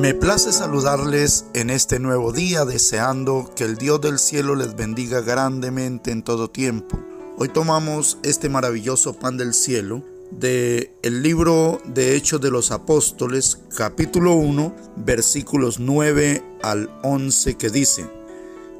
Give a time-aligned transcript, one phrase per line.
[0.00, 5.20] Me place saludarles en este nuevo día deseando que el Dios del cielo les bendiga
[5.20, 6.98] grandemente en todo tiempo.
[7.36, 13.58] Hoy tomamos este maravilloso pan del cielo de el libro de Hechos de los Apóstoles,
[13.76, 18.08] capítulo 1, versículos 9 al 11 que dice: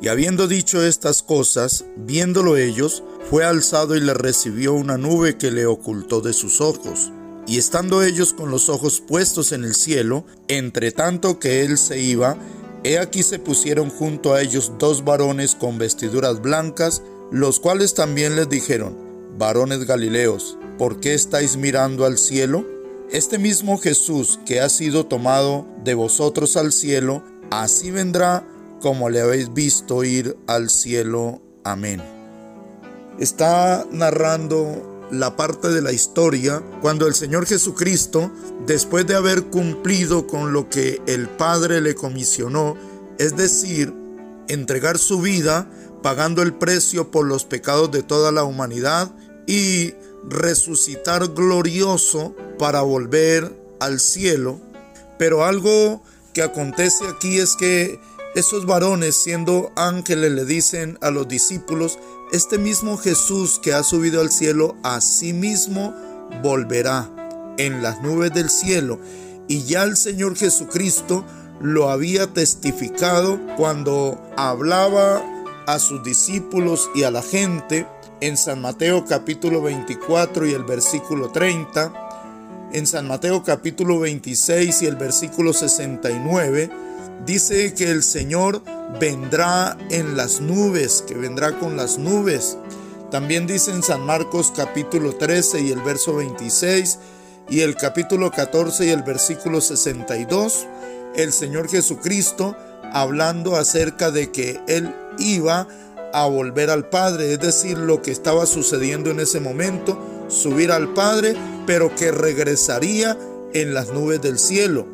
[0.00, 5.50] Y habiendo dicho estas cosas, viéndolo ellos, fue alzado y le recibió una nube que
[5.50, 7.12] le ocultó de sus ojos.
[7.46, 12.00] Y estando ellos con los ojos puestos en el cielo, entre tanto que él se
[12.00, 12.36] iba,
[12.84, 18.36] he aquí se pusieron junto a ellos dos varones con vestiduras blancas, los cuales también
[18.36, 18.96] les dijeron,
[19.38, 22.64] varones Galileos, ¿por qué estáis mirando al cielo?
[23.10, 28.46] Este mismo Jesús que ha sido tomado de vosotros al cielo, así vendrá
[28.80, 31.40] como le habéis visto ir al cielo.
[31.64, 32.02] Amén.
[33.18, 38.32] Está narrando la parte de la historia cuando el Señor Jesucristo,
[38.66, 42.76] después de haber cumplido con lo que el Padre le comisionó,
[43.18, 43.92] es decir,
[44.48, 45.70] entregar su vida
[46.02, 49.12] pagando el precio por los pecados de toda la humanidad
[49.46, 54.60] y resucitar glorioso para volver al cielo.
[55.18, 58.00] Pero algo que acontece aquí es que
[58.34, 61.98] esos varones, siendo ángeles, le dicen a los discípulos,
[62.32, 65.94] este mismo Jesús que ha subido al cielo, a sí mismo
[66.42, 67.10] volverá
[67.58, 68.98] en las nubes del cielo.
[69.48, 71.24] Y ya el Señor Jesucristo
[71.60, 75.22] lo había testificado cuando hablaba
[75.66, 77.86] a sus discípulos y a la gente
[78.20, 84.86] en San Mateo capítulo 24 y el versículo 30, en San Mateo capítulo 26 y
[84.86, 86.70] el versículo 69,
[87.26, 88.62] dice que el Señor
[89.00, 92.56] vendrá en las nubes, que vendrá con las nubes.
[93.10, 96.98] También dice en San Marcos capítulo 13 y el verso 26
[97.50, 100.66] y el capítulo 14 y el versículo 62,
[101.16, 102.56] el Señor Jesucristo
[102.92, 105.66] hablando acerca de que Él iba
[106.12, 110.92] a volver al Padre, es decir, lo que estaba sucediendo en ese momento, subir al
[110.92, 111.34] Padre,
[111.66, 113.16] pero que regresaría
[113.54, 114.86] en las nubes del cielo.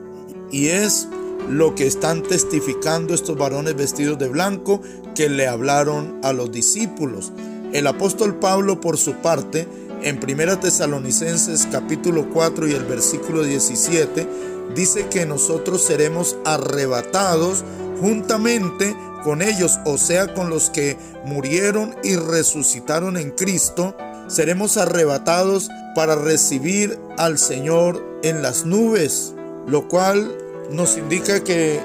[0.50, 1.08] Y es
[1.48, 4.80] lo que están testificando estos varones vestidos de blanco
[5.14, 7.32] que le hablaron a los discípulos.
[7.72, 9.66] El apóstol Pablo, por su parte,
[10.02, 14.26] en 1 Tesalonicenses capítulo 4 y el versículo 17,
[14.74, 17.64] dice que nosotros seremos arrebatados
[18.00, 23.96] juntamente con ellos, o sea, con los que murieron y resucitaron en Cristo,
[24.28, 29.34] seremos arrebatados para recibir al Señor en las nubes,
[29.66, 30.32] lo cual
[30.70, 31.80] nos indica que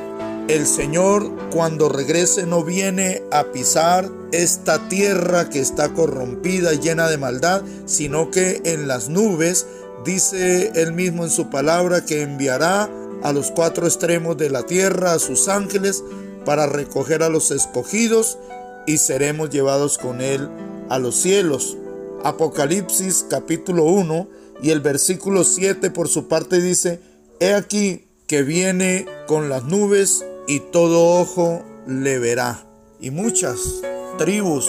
[0.47, 7.17] el Señor cuando regrese no viene a pisar esta tierra que está corrompida, llena de
[7.17, 9.65] maldad, sino que en las nubes
[10.03, 12.89] dice él mismo en su palabra que enviará
[13.21, 16.03] a los cuatro extremos de la tierra a sus ángeles
[16.45, 18.37] para recoger a los escogidos
[18.85, 20.49] y seremos llevados con él
[20.89, 21.77] a los cielos.
[22.23, 24.27] Apocalipsis capítulo 1
[24.61, 26.99] y el versículo 7 por su parte dice,
[27.39, 32.65] He aquí que viene con las nubes y todo ojo le verá.
[32.99, 33.59] Y muchas
[34.17, 34.67] tribus,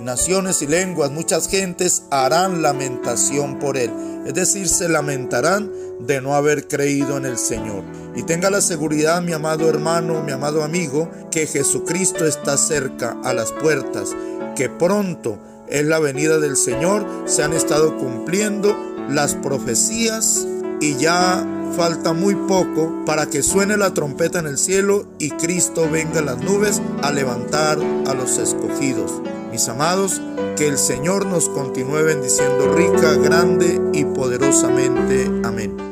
[0.00, 3.92] naciones y lenguas, muchas gentes harán lamentación por él.
[4.26, 5.70] Es decir, se lamentarán
[6.00, 7.84] de no haber creído en el Señor.
[8.16, 13.32] Y tenga la seguridad, mi amado hermano, mi amado amigo, que Jesucristo está cerca a
[13.32, 14.16] las puertas,
[14.56, 15.38] que pronto
[15.68, 18.76] es la venida del Señor, se han estado cumpliendo
[19.08, 20.48] las profecías
[20.80, 25.88] y ya falta muy poco para que suene la trompeta en el cielo y Cristo
[25.90, 29.22] venga en las nubes a levantar a los escogidos.
[29.50, 30.20] Mis amados,
[30.56, 35.30] que el Señor nos continúe bendiciendo rica, grande y poderosamente.
[35.44, 35.87] Amén.